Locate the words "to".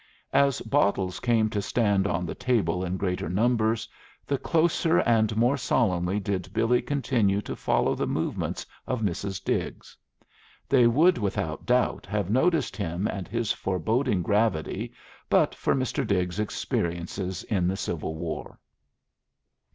1.51-1.61, 7.41-7.55